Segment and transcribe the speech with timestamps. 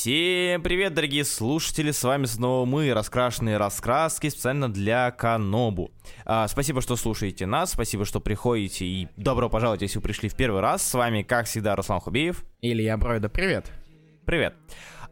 [0.00, 5.90] Всем привет, дорогие слушатели, с вами снова мы, раскрашенные раскраски, специально для Канобу.
[6.24, 10.34] А, спасибо, что слушаете нас, спасибо, что приходите, и добро пожаловать, если вы пришли в
[10.34, 10.82] первый раз.
[10.88, 12.44] С вами, как всегда, Руслан Хубеев.
[12.62, 13.70] Илья Бройда, привет.
[14.24, 14.54] Привет.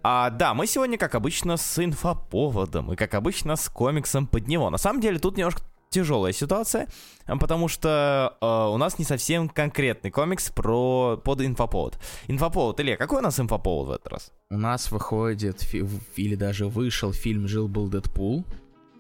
[0.03, 4.71] А, да, мы сегодня, как обычно, с инфоповодом, и как обычно, с комиксом под него.
[4.71, 6.89] На самом деле, тут немножко тяжелая ситуация,
[7.27, 11.99] потому что э, у нас не совсем конкретный комикс про под инфоповод.
[12.29, 14.33] Инфоповод, Илья, какой у нас инфоповод в этот раз?
[14.51, 15.85] У нас выходит, фи-
[16.17, 18.45] или даже вышел фильм «Жил-был Дэдпул».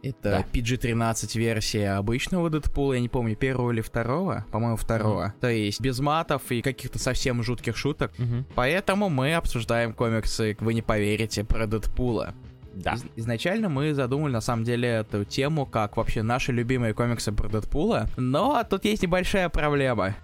[0.01, 0.45] Это Да.
[0.52, 5.34] PG-13 версия обычного Дэдпула, я не помню, первого или второго, по-моему, второго.
[5.41, 8.12] То есть без матов и каких-то совсем жутких шуток.
[8.55, 12.32] Поэтому мы обсуждаем комиксы, вы не поверите, про Дэдпула.
[12.78, 12.95] Да.
[12.95, 17.48] Из- изначально мы задумали, на самом деле, эту тему как вообще наши любимые комиксы про
[17.48, 20.14] Дэдпула, но тут есть небольшая проблема.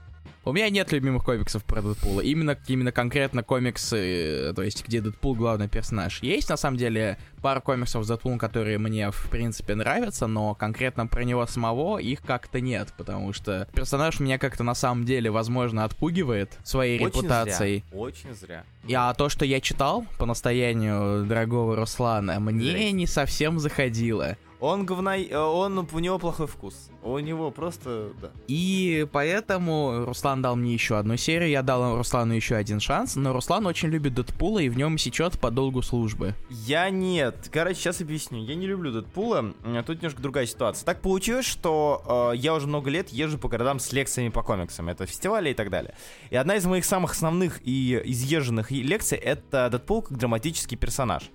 [0.46, 2.20] У меня нет любимых комиксов про Дэдпула.
[2.20, 6.22] Именно, именно конкретно комиксы, э, то есть где Дэдпул главный персонаж.
[6.22, 11.24] Есть, на самом деле, пара комиксов Дэдпулом, которые мне, в принципе, нравятся, но конкретно про
[11.24, 16.58] него самого их как-то нет, потому что персонаж меня как-то на самом деле, возможно, отпугивает
[16.64, 17.84] своей Очень репутацией.
[17.90, 18.64] зря, очень зря.
[18.86, 22.92] И, А то, что я читал по настоянию дорогого Руслана, мне Здрасте.
[22.92, 24.38] не совсем заходило.
[24.64, 26.88] Он говной, э, он, у него плохой вкус.
[27.02, 28.30] У него просто, да.
[28.48, 33.34] И поэтому Руслан дал мне еще одну серию, я дал Руслану еще один шанс, но
[33.34, 36.34] Руслан очень любит Дэдпула и в нем сечет по долгу службы.
[36.48, 37.33] Я нет.
[37.50, 38.42] Короче, сейчас объясню.
[38.44, 39.54] Я не люблю Дэдпула.
[39.64, 40.84] А Тут немножко другая ситуация.
[40.84, 44.88] Так получилось, что э, я уже много лет езжу по городам с лекциями по комиксам.
[44.88, 45.94] Это фестивали и так далее.
[46.30, 51.30] И одна из моих самых основных и изъезженных лекций— это Дэдпул как драматический персонаж.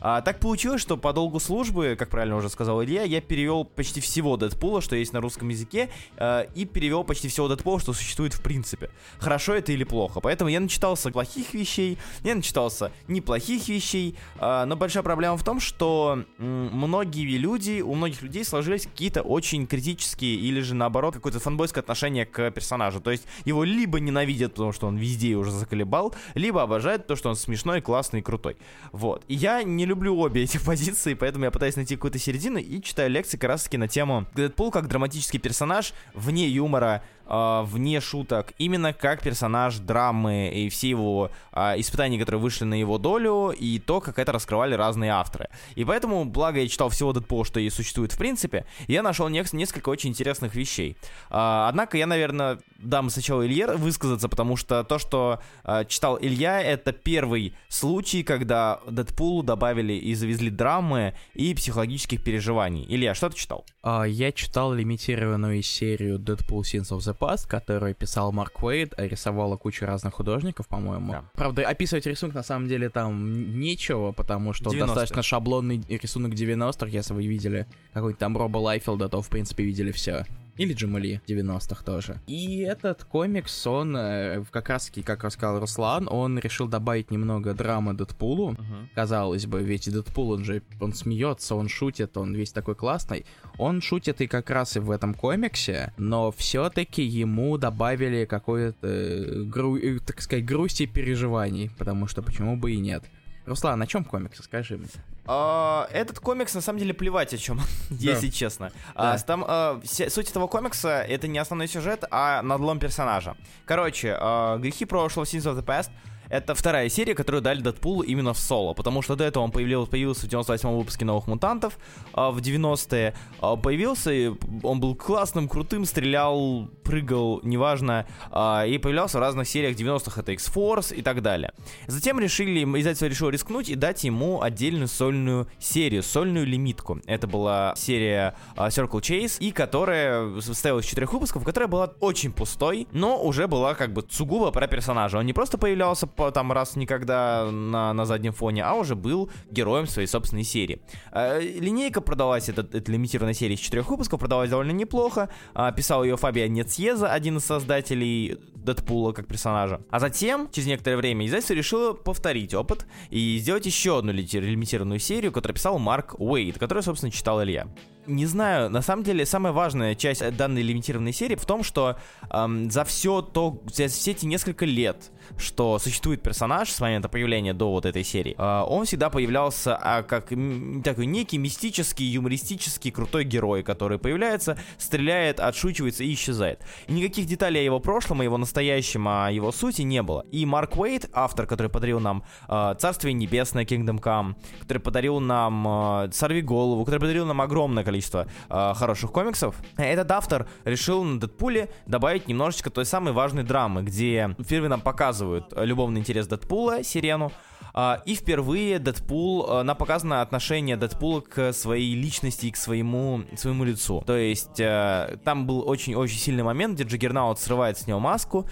[0.00, 4.00] А, так получилось, что по долгу службы, как правильно уже сказал Илья, я перевел почти
[4.00, 8.32] всего Дэдпула, что есть на русском языке, э, и перевел почти всего Дэдпула, что существует
[8.32, 8.90] в принципе.
[9.18, 10.20] Хорошо это или плохо.
[10.20, 15.60] Поэтому я начитался плохих вещей, я начитался неплохих вещей, э, но большая проблема в том,
[15.60, 21.82] что многие люди, у многих людей сложились какие-то очень критические или же наоборот какое-то фанбойское
[21.82, 23.00] отношение к персонажу.
[23.00, 27.28] То есть его либо ненавидят, потому что он везде уже заколебал, либо обожают то, что
[27.28, 28.56] он смешной, классный крутой.
[28.92, 29.24] Вот.
[29.28, 33.10] И я не люблю обе эти позиции, поэтому я пытаюсь найти какую-то середину и читаю
[33.10, 38.52] лекции как раз таки на тему Дэдпул как драматический персонаж, вне юмора, а, вне шуток,
[38.58, 43.78] именно как персонаж драмы и все его а, испытания, которые вышли на его долю, и
[43.78, 45.48] то, как это раскрывали разные авторы.
[45.76, 49.54] И поэтому, благо я читал всего Дэдпула, что и существует в принципе, я нашел нек-
[49.54, 50.96] несколько очень интересных вещей.
[51.30, 56.60] А, однако я, наверное, дам сначала Илье высказаться, потому что то, что а, читал Илья,
[56.60, 62.84] это первый случай, когда Дэдпулу добавили и завезли драмы и психологических переживаний.
[62.88, 63.64] Илья, что ты читал?
[63.82, 69.06] А, Я читал лимитированную серию Deadpool Scenes of the Past, которую писал Марк Уэйд, а
[69.06, 71.12] рисовала куча разных художников, по-моему.
[71.12, 71.24] Да.
[71.34, 74.86] Правда, описывать рисунок на самом деле там нечего, потому что 90-е.
[74.86, 79.92] достаточно шаблонный рисунок 90-х, если вы видели какой-нибудь там Роба Лайфилда, то в принципе видели
[79.92, 80.24] все.
[80.60, 82.20] Или Джамали 90-х тоже.
[82.26, 87.54] И этот комикс, он э, как раз таки, как рассказал Руслан, он решил добавить немного
[87.54, 88.56] драмы Дэдпулу.
[88.94, 93.24] Казалось бы, ведь Дэдпул, он же, он смеется, он шутит, он весь такой классный.
[93.56, 99.42] Он шутит и как раз и в этом комиксе, но все-таки ему добавили какое-то, э,
[99.44, 103.04] гру- э, так сказать, грусти и переживаний, потому что почему бы и нет.
[103.46, 104.88] Руслан, на чем комикс, скажи мне?
[105.32, 107.60] А, Этот комикс на самом деле плевать о чем,
[107.90, 108.72] если честно.
[108.96, 113.36] А, Там а, суть этого комикса это не основной сюжет, а надлом персонажа.
[113.64, 114.16] Короче,
[114.58, 115.90] грехи прошлого Sins of the Past.
[116.30, 119.90] Это вторая серия, которую дали Дэдпулу именно в соло, потому что до этого он появился,
[119.90, 121.76] появился в 98-м выпуске «Новых мутантов»,
[122.12, 124.30] а в 90-е а, появился, и
[124.62, 130.30] он был классным, крутым, стрелял, прыгал, неважно, а, и появлялся в разных сериях 90-х, это
[130.32, 131.52] X-Force и так далее.
[131.88, 137.00] Затем решили, издательство решило рискнуть и дать ему отдельную сольную серию, сольную лимитку.
[137.06, 142.32] Это была серия а, Circle Chase, и которая состояла из четырех выпусков, которая была очень
[142.32, 145.18] пустой, но уже была как бы сугубо про персонажа.
[145.18, 149.30] Он не просто появлялся по, там раз никогда на, на заднем фоне, а уже был
[149.50, 150.82] героем своей собственной серии.
[151.12, 155.30] А, линейка продалась, эта, эта лимитированная серия из четырех выпусков, продалась довольно неплохо.
[155.54, 159.80] А, писал ее Фабиан Нецьеза, один из создателей Дэдпула как персонажа.
[159.90, 165.32] А затем, через некоторое время, издательство решило повторить опыт и сделать еще одну лимитированную серию,
[165.32, 167.68] которую писал Марк Уэйд, которую, собственно, читал Илья.
[168.06, 171.96] Не знаю, на самом деле самая важная часть данной лимитированной серии в том, что
[172.30, 177.54] эм, за все то, за все эти несколько лет, что существует персонаж с момента появления
[177.54, 182.90] до вот этой серии, э, он всегда появлялся а, как м, такой некий мистический, юмористический,
[182.90, 186.64] крутой герой, который появляется, стреляет, отшучивается и исчезает.
[186.86, 190.24] И никаких деталей о его прошлом, о его настоящем, о его сути не было.
[190.32, 195.66] И Марк Уэйт, автор, который подарил нам э, Царствие Небесное, Kingdom Come, который подарил нам
[196.04, 201.18] э, Сорви Голову, который подарил нам огромное количество э, хороших комиксов, этот автор решил на
[201.18, 207.32] Дэдпуле добавить немножечко той самой важной драмы, где впервые нам показывают любовный интерес Дэдпула, Сирену,
[207.72, 213.22] а, и впервые Дэдпул, а, нам показано отношение Дэдпула к своей личности и к своему,
[213.36, 214.02] своему лицу.
[214.06, 218.48] То есть э, там был очень-очень сильный момент, где Джаггернаут срывает с него маску,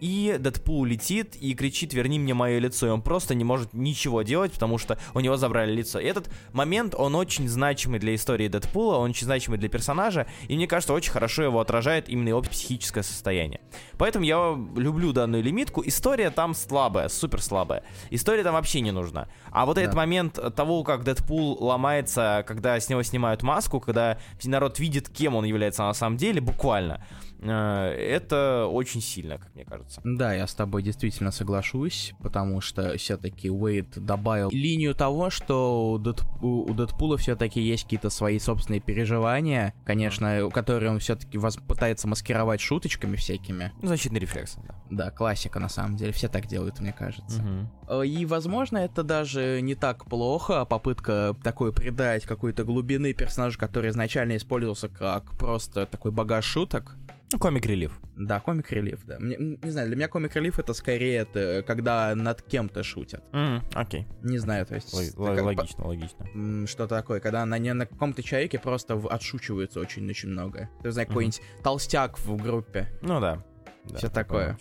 [0.00, 4.22] и Дэдпул летит и кричит «Верни мне мое лицо», и он просто не может ничего
[4.22, 5.98] делать, потому что у него забрали лицо.
[5.98, 10.56] И этот момент, он очень значимый для истории Дэдпула, он очень значимый для персонажа, и
[10.56, 13.60] мне кажется, очень хорошо его отражает именно его психическое состояние.
[13.98, 15.82] Поэтому я люблю данную лимитку.
[15.84, 17.82] История там слабая, супер слабая.
[18.10, 19.28] История там вообще не нужна.
[19.50, 19.82] А вот да.
[19.82, 25.34] этот момент того, как Дэдпул ломается, когда с него снимают маску, когда народ видит, кем
[25.34, 27.04] он является на самом деле, буквально,
[27.40, 30.00] это очень сильно, как мне кажется.
[30.04, 35.98] Да, я с тобой действительно соглашусь, потому что все-таки Уэйд добавил линию того, что у,
[35.98, 36.22] Дэд...
[36.40, 41.56] у Дэдпула все-таки есть какие-то свои собственные переживания, конечно, которые он все-таки воз...
[41.56, 43.72] пытается маскировать шуточками всякими.
[43.82, 44.74] Ну, защитный рефлекс, да.
[44.90, 47.42] Да, классика на самом деле, все так делают, мне кажется.
[47.88, 48.02] Угу.
[48.02, 54.36] И, возможно, это даже не так плохо, попытка такой придать какой-то глубины персонажу, который изначально
[54.36, 56.96] использовался как просто такой багаж шуток.
[57.32, 57.98] Ну, комик-релив.
[58.16, 59.18] Да, комик-релив, да.
[59.18, 63.24] Мне, не знаю, для меня комик-релив это скорее это, когда над кем-то шутят.
[63.32, 64.02] Mm, окей.
[64.02, 64.28] Okay.
[64.28, 64.94] Не знаю, то есть...
[64.94, 65.88] Л- как, логично, по...
[65.88, 66.66] логично.
[66.66, 70.70] Что такое, когда на, не, на каком-то человеке просто отшучиваются очень-очень много.
[70.82, 71.08] Ты знаешь, mm-hmm.
[71.08, 72.88] какой-нибудь толстяк в группе.
[73.02, 73.44] Ну да.
[73.88, 74.58] Да, Все такое.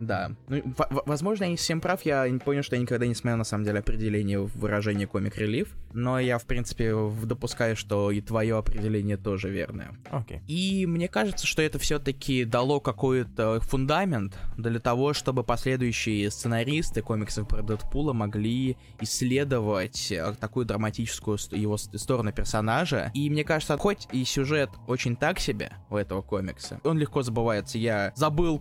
[0.00, 0.32] Да.
[0.48, 0.62] Ну,
[1.06, 3.78] возможно, я не совсем прав, я понял, что я никогда не смотрел, на самом деле,
[3.80, 6.94] определение выражения комик-релив, но я, в принципе,
[7.24, 9.96] допускаю, что и твое определение тоже верное.
[10.10, 10.38] Окей.
[10.38, 10.40] Okay.
[10.46, 17.48] И мне кажется, что это все-таки дало какой-то фундамент для того, чтобы последующие сценаристы комиксов
[17.48, 23.10] про Дэдпула могли исследовать э, такую драматическую его сторону персонажа.
[23.14, 27.78] И мне кажется, хоть и сюжет очень так себе у этого комикса, он легко забывается.
[27.78, 28.58] Я забыл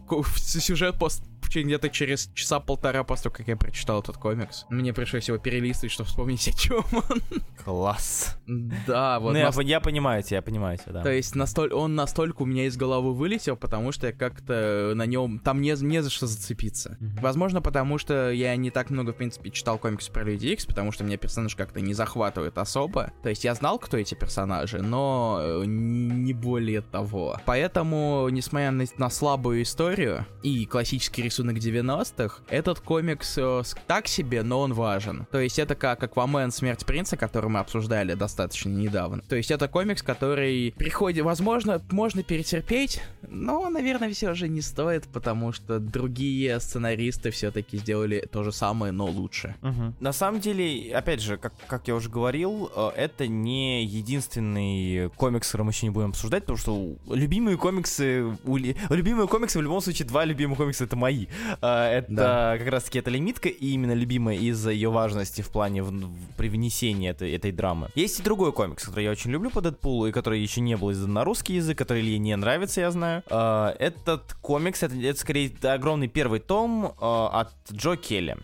[0.59, 4.65] сюжет после где-то через часа полтора после того, как я прочитал этот комикс.
[4.69, 7.21] Мне пришлось его перелистывать, чтобы вспомнить, о чем он.
[7.63, 8.37] Класс.
[8.47, 9.33] Да, вот.
[9.33, 9.57] Ну, нас...
[9.57, 11.03] я, я понимаю тебя, я понимаю тебя, да.
[11.03, 11.71] То есть настоль...
[11.73, 15.39] он настолько у меня из головы вылетел, потому что я как-то на нем...
[15.39, 16.97] Там не, не за что зацепиться.
[16.99, 17.21] Mm-hmm.
[17.21, 20.91] Возможно, потому что я не так много, в принципе, читал комиксы про Люди Икс, потому
[20.91, 23.11] что меня персонаж как-то не захватывает особо.
[23.23, 27.39] То есть я знал, кто эти персонажи, но э, не более того.
[27.45, 34.43] Поэтому, несмотря на, на слабую историю и классический рисунок 90-х, этот комикс э, так себе,
[34.43, 35.27] но он важен.
[35.31, 39.21] То есть это как Аквамен Смерть Принца, который мы обсуждали достаточно недавно.
[39.27, 45.05] То есть это комикс, который приходит, возможно, можно перетерпеть, но, наверное, все же не стоит,
[45.07, 49.55] потому что другие сценаристы все-таки сделали то же самое, но лучше.
[49.61, 49.95] Угу.
[49.99, 55.47] На самом деле, опять же, как, как я уже говорил, э, это не единственный комикс,
[55.47, 59.81] который мы еще не будем обсуждать, потому что любимые комиксы, у, любимые комиксы в любом
[59.81, 61.24] случае два любимых комикса это мои.
[61.61, 62.57] Э, это да.
[62.57, 67.11] как раз-таки эта лимитка, и именно любимая из-за ее важности в плане в, в, привнесения
[67.11, 67.89] этой, этой драмы.
[67.95, 70.91] Есть и другой комикс, который я очень люблю по Дэдпулу, и который еще не был
[70.91, 73.23] издан на русский язык, который ей не нравится, я знаю.
[73.29, 78.37] Э, этот комикс, это, это скорее огромный первый том э, от Джо Келли.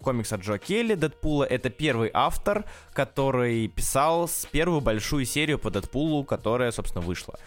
[0.00, 1.44] Комикс от Джо Келли Дэдпула.
[1.44, 2.64] Это первый автор,
[2.94, 7.38] который писал с первую большую серию по Дэдпулу, которая, собственно, вышла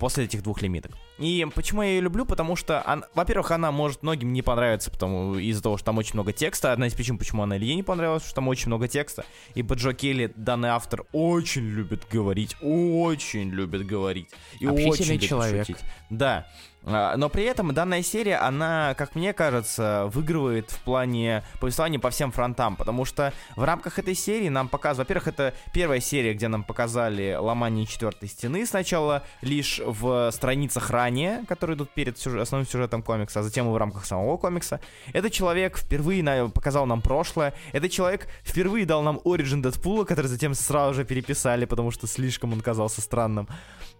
[0.00, 0.90] после этих двух лимиток.
[1.22, 2.24] И почему я ее люблю?
[2.24, 6.14] Потому что, он, во-первых, она может многим не понравиться, потому из-за того, что там очень
[6.14, 6.72] много текста.
[6.72, 9.24] Одна из причин, почему она Илье не понравилась, что там очень много текста.
[9.54, 14.30] Ибо Джо Келли, данный автор, очень любит говорить, очень любит говорить.
[14.58, 15.66] И очень любит человек.
[15.66, 15.82] шутить.
[16.10, 16.48] Да.
[16.84, 22.10] А, но при этом данная серия, она, как мне кажется, выигрывает в плане повествования по
[22.10, 26.48] всем фронтам, потому что в рамках этой серии нам показывают, во-первых, это первая серия, где
[26.48, 32.68] нам показали ломание четвертой стены сначала лишь в страницах ранее которые идут перед сюжет, основным
[32.68, 34.80] сюжетом комикса, а затем и в рамках самого комикса.
[35.12, 37.54] Этот человек впервые на, показал нам прошлое.
[37.72, 42.52] Этот человек впервые дал нам Origin Дэдпула, который затем сразу же переписали, потому что слишком
[42.52, 43.48] он казался странным.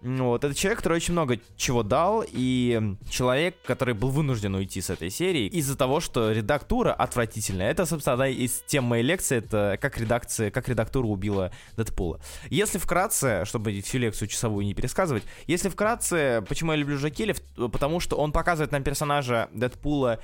[0.01, 2.72] Вот, это человек, который очень много чего дал, и
[3.09, 7.71] человек, который был вынужден уйти с этой серии из-за того, что редактура отвратительная.
[7.71, 12.19] Это, собственно, одна из тем моей лекции, это как редакция, как редактура убила Дэдпула.
[12.49, 17.99] Если вкратце, чтобы всю лекцию часовую не пересказывать, если вкратце, почему я люблю Жакелев, потому
[17.99, 20.19] что он показывает нам персонажа Дэдпула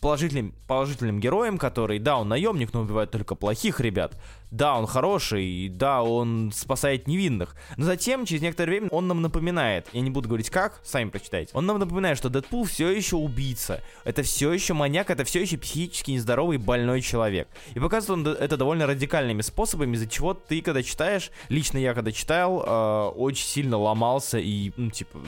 [0.00, 4.18] положительным, положительным героем, который, да, он наемник, но убивает только плохих ребят,
[4.54, 7.56] да, он хороший, да, он спасает невинных.
[7.76, 11.50] Но затем, через некоторое время, он нам напоминает, я не буду говорить как, сами прочитайте,
[11.54, 15.58] он нам напоминает, что Дэдпул все еще убийца, это все еще маньяк, это все еще
[15.58, 17.48] психически нездоровый больной человек.
[17.74, 22.12] И показывает он это довольно радикальными способами, из-за чего ты, когда читаешь, лично я, когда
[22.12, 25.18] читал, э, очень сильно ломался и, ну, типа,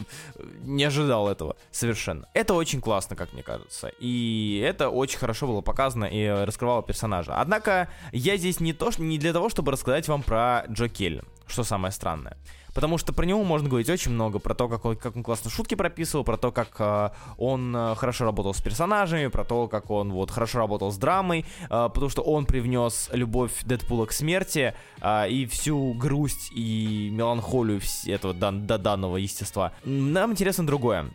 [0.62, 2.28] не ожидал этого совершенно.
[2.32, 3.90] Это очень классно, как мне кажется.
[3.98, 7.40] И это очень хорошо было показано и раскрывало персонажа.
[7.40, 11.22] Однако, я здесь не то, что не для того, чтобы рассказать вам про Джо Келли,
[11.46, 12.36] что самое странное
[12.76, 15.50] потому что про него можно говорить очень много, про то, как он, как он классно
[15.50, 19.90] шутки прописывал, про то, как э, он э, хорошо работал с персонажами, про то, как
[19.90, 24.74] он вот хорошо работал с драмой, э, потому что он привнес любовь Дэдпула к смерти
[25.00, 29.72] э, и всю грусть и меланхолию этого дан, до данного естества.
[29.84, 31.06] Нам интересно другое.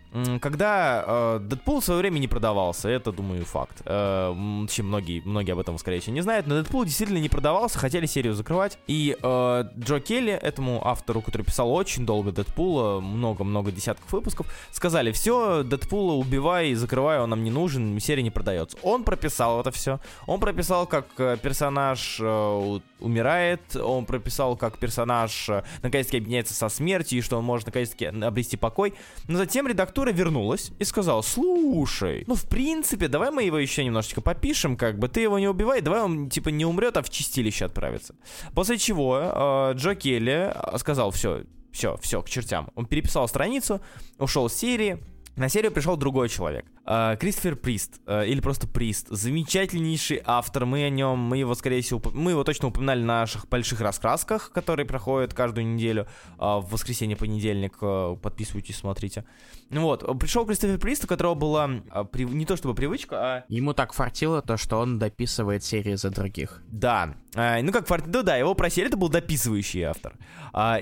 [0.42, 3.84] Когда э, Дэдпул в свое время не продавался, это, думаю, факт.
[3.86, 7.78] Э, вообще многие, многие об этом, скорее всего, не знают, но Дэдпул действительно не продавался,
[7.78, 13.72] хотели серию закрывать, и э, Джо Келли, этому автору, который писал очень долго Дэдпула, много-много
[13.72, 18.78] десятков выпусков, сказали, все, Дэдпула убивай, закрывай, он нам не нужен, серия не продается.
[18.84, 25.50] Он прописал это все, он прописал, как э, персонаж э, умирает, он прописал, как персонаж
[25.50, 28.94] э, наконец-таки объединяется со смертью, и что он может наконец-таки обрести покой.
[29.28, 34.22] Но затем редактура вернулась и сказала, слушай, ну в принципе, давай мы его еще немножечко
[34.22, 37.66] попишем, как бы ты его не убивай, давай он типа не умрет, а в чистилище
[37.66, 38.16] отправится.
[38.54, 42.70] После чего э, Джо Келли сказал, все, все, все, к чертям.
[42.76, 43.82] Он переписал страницу,
[44.18, 45.02] ушел с серии,
[45.38, 46.66] на серию пришел другой человек.
[46.84, 51.82] Uh, Кристофер Прист, uh, или просто Прист, замечательнейший автор, мы о нем, мы его, скорее
[51.82, 57.16] всего, мы его точно упоминали на наших больших раскрасках, которые проходят каждую неделю, в воскресенье,
[57.16, 57.78] понедельник,
[58.22, 59.24] подписывайтесь, смотрите.
[59.70, 61.68] Вот, пришел Кристофер Прист, у которого была
[62.14, 63.46] не то чтобы привычка, а...
[63.48, 66.62] Ему так фартило то, что он дописывает серии за других.
[66.68, 68.06] Да, ну как фарт...
[68.08, 70.14] Ну да, его просили, это был дописывающий автор.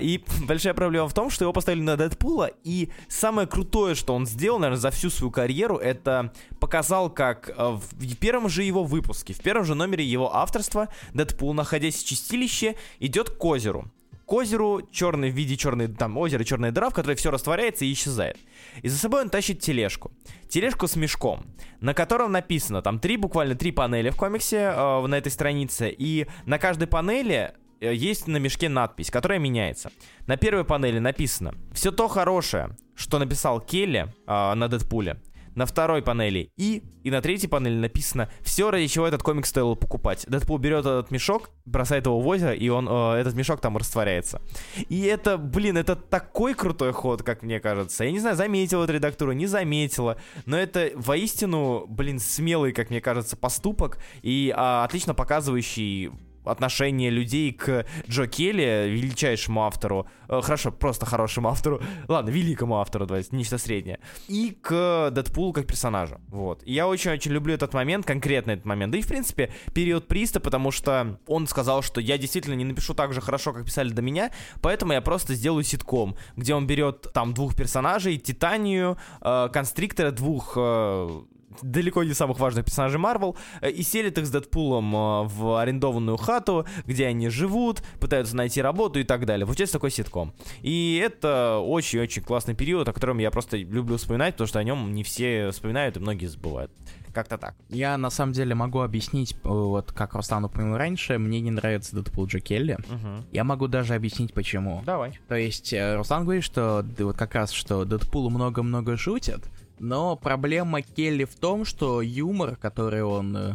[0.00, 4.26] И большая проблема в том, что его поставили на Дэдпула, и самое крутое, что он
[4.26, 9.32] сделал, наверное, за всю свою карьеру, это показал, как э, в первом же его выпуске,
[9.32, 13.90] в первом же номере его авторства, Дэдпул, находясь в чистилище, идет к озеру.
[14.30, 17.92] К озеру черный в виде черной, там, озера черная дыра, в которой все растворяется и
[17.92, 18.38] исчезает.
[18.80, 20.12] И за собой он тащит тележку.
[20.48, 21.44] Тележку с мешком,
[21.80, 26.28] на котором написано, там три, буквально три панели в комиксе э, на этой странице, и
[26.46, 29.90] на каждой панели э, есть на мешке надпись, которая меняется.
[30.28, 35.20] На первой панели написано «Все то хорошее, что написал Келли э, на Дэдпуле,
[35.60, 39.74] на второй панели И, и на третьей панели написано все, ради чего этот комикс стоило
[39.74, 40.24] покупать.
[40.26, 44.40] Дэдпул берет этот мешок, бросает его в озеро, и он, э, этот мешок там растворяется.
[44.88, 48.04] И это, блин, это такой крутой ход, как мне кажется.
[48.04, 53.02] Я не знаю, заметила эту редактуру, не заметила, но это воистину, блин, смелый, как мне
[53.02, 56.10] кажется, поступок и э, отлично показывающий
[56.50, 63.06] отношение людей к Джо Келли, величайшему автору, э, хорошо, просто хорошему автору, ладно, великому автору,
[63.06, 66.62] давайте, нечто среднее, и к Дэдпулу как персонажу, вот.
[66.64, 70.40] И я очень-очень люблю этот момент, конкретно этот момент, да и, в принципе, период Приста,
[70.40, 74.02] потому что он сказал, что я действительно не напишу так же хорошо, как писали до
[74.02, 74.30] меня,
[74.60, 80.54] поэтому я просто сделаю ситком, где он берет там двух персонажей, Титанию, э, Констриктора, двух
[80.56, 81.22] э,
[81.62, 86.16] далеко не самых важных персонажей Марвел, э, и селит их с Дэдпулом э, в арендованную
[86.16, 89.46] хату, где они живут, пытаются найти работу и так далее.
[89.46, 90.32] Получается такой ситком.
[90.62, 94.94] И это очень-очень классный период, о котором я просто люблю вспоминать, потому что о нем
[94.94, 96.70] не все вспоминают и многие забывают.
[97.12, 97.56] Как-то так.
[97.68, 101.96] Я на самом деле могу объяснить, э, вот как Руслан упомянул раньше, мне не нравится
[101.96, 102.74] Дэдпул Джо Келли.
[102.74, 103.26] Угу.
[103.32, 104.82] Я могу даже объяснить почему.
[104.86, 105.18] Давай.
[105.28, 109.42] То есть Руслан говорит, что вот как раз, что Дэдпулу много-много шутят,
[109.80, 113.52] но проблема Келли в том, что юмор, который он, э,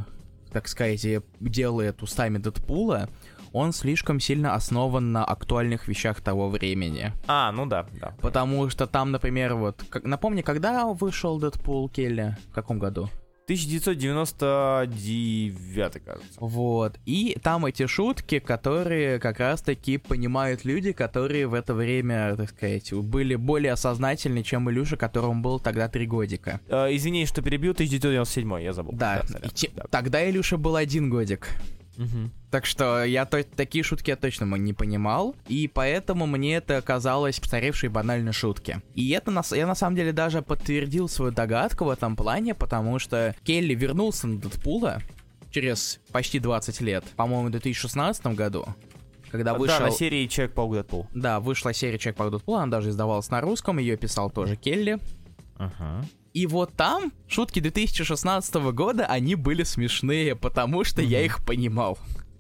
[0.52, 1.06] так сказать,
[1.40, 3.10] делает устами Дэдпула,
[3.54, 7.14] он слишком сильно основан на актуальных вещах того времени.
[7.28, 8.14] А, ну да, да.
[8.22, 12.36] Потому что там, например, вот, как, напомни, когда вышел Дэдпул Келли?
[12.52, 13.10] В каком году?
[13.46, 16.40] 1999, кажется.
[16.40, 17.00] Вот.
[17.06, 22.94] И там эти шутки, которые как раз-таки понимают люди, которые в это время, так сказать,
[22.94, 26.60] были более осознательны, чем Илюша, которому был тогда три годика.
[26.68, 28.94] Э, извини, что перебью, 1997, я забыл.
[28.94, 29.22] Да,
[29.54, 29.86] те- Да.
[29.90, 31.48] тогда Илюша был один годик.
[31.98, 32.32] Мгм.
[32.52, 37.40] Так что я то- такие шутки я точно не понимал, и поэтому мне это казалось
[37.40, 38.82] постаревшей банальной шутки.
[38.94, 43.00] И это на, я на самом деле даже подтвердил свою догадку в этом плане, потому
[43.00, 45.02] что Келли вернулся на Дэдпула
[45.52, 48.66] через почти 20 лет, по-моему, в 2016 году,
[49.32, 49.80] когда вышел...
[49.80, 51.08] Да, на серии Человек-паук Дэдпул.
[51.14, 55.00] Да, вышла серия Человек по Дэдпулу, она даже издавалась на русском, ее писал тоже Келли.
[55.58, 56.04] Ага.
[56.36, 61.26] И вот там шутки 2016 года, они были смешные, потому что я Мгм.
[61.26, 61.98] их понимал.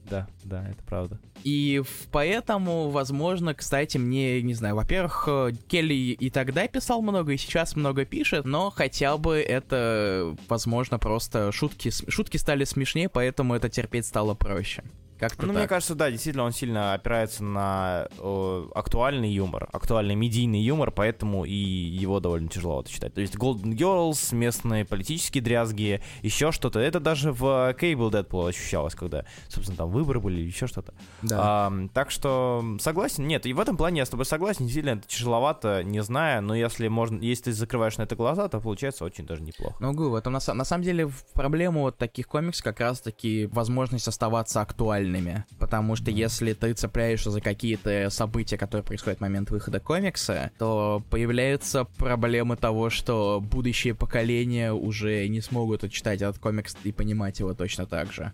[0.09, 1.17] Да, да, это правда.
[1.45, 7.37] И поэтому, возможно, кстати, мне, не знаю, во-первых, э, Келли и тогда писал много, и
[7.37, 13.69] сейчас много пишет, но хотя бы это, возможно, просто шутки, шутки стали смешнее, поэтому это
[13.69, 14.83] терпеть стало проще.
[15.19, 15.57] Как-то Ну, так.
[15.57, 21.45] мне кажется, да, действительно, он сильно опирается на э, актуальный юмор, актуальный медийный юмор, поэтому
[21.45, 23.13] и его довольно тяжеловато читать.
[23.13, 26.79] То есть Golden Girls, местные политические дрязги, еще что-то.
[26.79, 30.93] Это даже в Cable Deadpool ощущалось, когда, собственно, там выборы были, еще что-то.
[31.21, 31.67] Да.
[31.67, 33.27] Ам, так что согласен.
[33.27, 34.65] Нет, и в этом плане я с тобой согласен.
[34.65, 38.59] Действительно, это тяжеловато, не знаю, но если можно, если ты закрываешь на это глаза, то
[38.59, 39.75] получается очень даже неплохо.
[39.79, 43.47] Ну, говорю, в этом на, на самом деле в проблему вот таких комиксов как раз-таки
[43.47, 44.61] возможность оставаться
[45.05, 45.45] актуальными.
[45.59, 51.03] Потому что если ты цепляешься за какие-то события, которые происходят в момент выхода комикса, то
[51.09, 57.53] появляется проблема того, что будущие поколения уже не смогут читать этот комикс и понимать его
[57.53, 58.31] точно так же.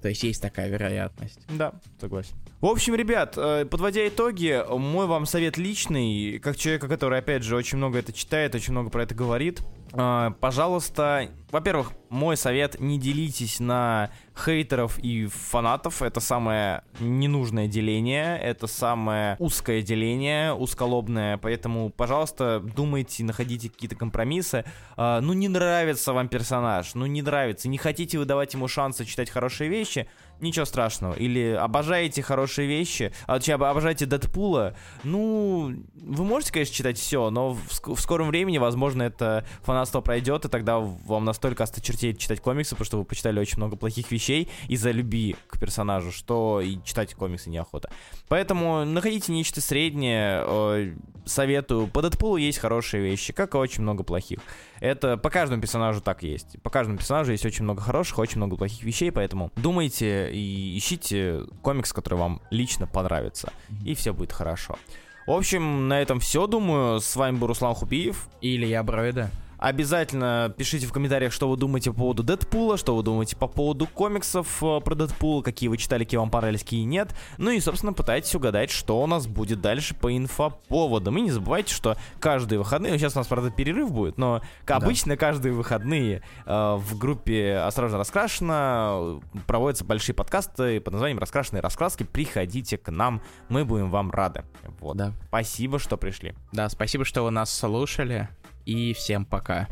[0.00, 1.40] То есть есть такая вероятность.
[1.48, 2.34] Да, согласен.
[2.60, 7.56] В общем, ребят, э, подводя итоги, мой вам совет личный, как человека, который, опять же,
[7.56, 9.62] очень много это читает, очень много про это говорит.
[9.92, 16.00] Э, Пожалуйста, во-первых, мой совет, не делитесь на хейтеров и фанатов.
[16.00, 21.36] Это самое ненужное деление, это самое узкое деление, узколобное.
[21.36, 24.64] Поэтому, пожалуйста, думайте, находите какие-то компромиссы.
[24.96, 29.04] А, ну, не нравится вам персонаж, ну, не нравится, не хотите вы давать ему шансы
[29.04, 30.08] читать хорошие вещи,
[30.40, 31.14] ничего страшного.
[31.14, 34.74] Или обожаете хорошие вещи, а об- обожаете Дэдпула,
[35.04, 40.44] ну, вы можете, конечно, читать все, но в, в скором времени, возможно, это фанатство пройдет,
[40.44, 44.48] и тогда вам настолько осточертеет читать комиксы, потому что вы почитали очень много плохих вещей
[44.68, 47.90] из-за любви к персонажу, что и читать комиксы неохота.
[48.28, 51.86] Поэтому находите нечто среднее, э, советую.
[51.88, 54.40] По Дэдпулу есть хорошие вещи, как и очень много плохих.
[54.80, 56.60] Это по каждому персонажу так есть.
[56.62, 61.42] По каждому персонажу есть очень много хороших, очень много плохих вещей, поэтому думайте и ищите
[61.62, 63.52] комикс, который вам лично понравится,
[63.84, 64.78] и все будет хорошо.
[65.26, 67.00] В общем, на этом все, думаю.
[67.00, 68.28] С вами был Руслан Хубиев.
[68.40, 69.30] Или я Броида.
[69.62, 73.86] Обязательно пишите в комментариях, что вы думаете по поводу Дэдпула, что вы думаете по поводу
[73.86, 77.14] комиксов э, про Дэдпула, какие вы читали, какие вам понравились, какие нет.
[77.38, 81.16] Ну и, собственно, пытайтесь угадать, что у нас будет дальше по инфоповодам.
[81.18, 84.86] И не забывайте, что каждые выходные, сейчас у нас, правда, перерыв будет, но как Да.
[84.86, 92.02] обычно каждые выходные э, в группе «Осторожно, раскрашено» проводятся большие подкасты под названием «Раскрашенные раскраски».
[92.02, 94.44] Приходите к нам, мы будем вам рады.
[94.80, 94.96] Вот.
[94.96, 95.12] Да.
[95.28, 96.34] Спасибо, что пришли.
[96.50, 98.28] Да, спасибо, что вы нас слушали.
[98.64, 99.68] И всем пока.